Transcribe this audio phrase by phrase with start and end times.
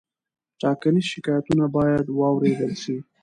[0.61, 2.97] ټاکنیز شکایتونه باید واوریدل شي.